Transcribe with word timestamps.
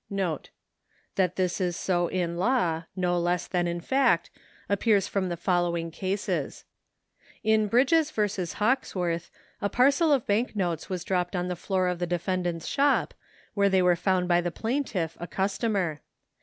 That 1.13 1.35
this 1.35 1.61
is 1.61 1.77
so 1.77 2.07
in 2.07 2.35
law, 2.35 2.85
no 2.95 3.19
less 3.19 3.45
than 3.45 3.67
in 3.67 3.79
fact, 3.79 4.31
appears 4.67 5.07
from 5.07 5.29
the 5.29 5.37
following 5.37 5.91
cases:— 5.91 6.65
In 7.53 7.67
Bridges 7.67 8.09
v. 8.09 8.21
Hawkcsivorth 8.23 9.29
^ 9.29 9.29
a 9.61 9.69
parcel 9.69 10.11
of 10.11 10.25
bank 10.25 10.55
notes 10.55 10.89
was 10.89 11.03
dropped 11.03 11.35
on 11.35 11.49
the 11.49 11.55
floor 11.55 11.87
of 11.87 11.99
the 11.99 12.07
defendant's 12.07 12.65
shop, 12.65 13.13
where 13.53 13.69
they 13.69 13.83
were 13.83 13.95
found 13.95 14.27
by 14.27 14.41
the 14.41 14.49
plaintiff, 14.49 15.15
a 15.19 15.27
customer. 15.27 16.01